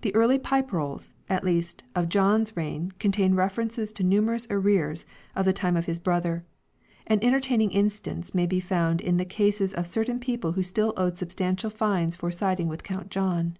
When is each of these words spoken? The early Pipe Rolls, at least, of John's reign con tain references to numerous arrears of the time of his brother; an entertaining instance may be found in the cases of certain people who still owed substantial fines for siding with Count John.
The 0.00 0.12
early 0.16 0.36
Pipe 0.40 0.72
Rolls, 0.72 1.14
at 1.28 1.44
least, 1.44 1.84
of 1.94 2.08
John's 2.08 2.56
reign 2.56 2.90
con 2.98 3.12
tain 3.12 3.34
references 3.36 3.92
to 3.92 4.02
numerous 4.02 4.48
arrears 4.50 5.06
of 5.36 5.44
the 5.44 5.52
time 5.52 5.76
of 5.76 5.84
his 5.86 6.00
brother; 6.00 6.44
an 7.06 7.20
entertaining 7.22 7.70
instance 7.70 8.34
may 8.34 8.48
be 8.48 8.58
found 8.58 9.00
in 9.00 9.16
the 9.16 9.24
cases 9.24 9.72
of 9.74 9.86
certain 9.86 10.18
people 10.18 10.54
who 10.54 10.62
still 10.64 10.92
owed 10.96 11.16
substantial 11.18 11.70
fines 11.70 12.16
for 12.16 12.32
siding 12.32 12.66
with 12.68 12.82
Count 12.82 13.12
John. 13.12 13.56